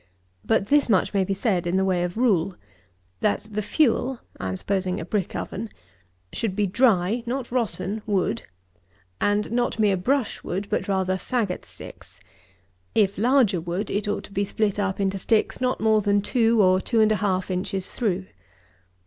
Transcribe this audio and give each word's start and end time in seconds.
But 0.43 0.69
this 0.69 0.89
much 0.89 1.13
may 1.13 1.23
be 1.23 1.35
said 1.35 1.67
in 1.67 1.77
the 1.77 1.85
way 1.85 2.03
of 2.03 2.17
rule: 2.17 2.55
that 3.19 3.41
the 3.51 3.61
fuel 3.61 4.19
(I 4.39 4.47
am 4.49 4.57
supposing 4.57 4.99
a 4.99 5.05
brick 5.05 5.35
oven) 5.35 5.69
should 6.33 6.55
be 6.55 6.65
dry 6.65 7.21
(not 7.27 7.51
rotten) 7.51 8.01
wood, 8.07 8.41
and 9.19 9.51
not 9.51 9.77
mere 9.77 9.97
brush 9.97 10.43
wood, 10.43 10.65
but 10.71 10.87
rather 10.87 11.17
fagot 11.17 11.65
sticks. 11.65 12.19
If 12.95 13.19
larger 13.19 13.61
wood, 13.61 13.91
it 13.91 14.07
ought 14.07 14.23
to 14.23 14.31
be 14.31 14.43
split 14.43 14.79
up 14.79 14.99
into 14.99 15.19
sticks 15.19 15.61
not 15.61 15.79
more 15.79 16.01
than 16.01 16.23
two, 16.23 16.63
or 16.63 16.81
two 16.81 16.99
and 16.99 17.11
a 17.11 17.17
half 17.17 17.51
inches 17.51 17.93
through. 17.93 18.25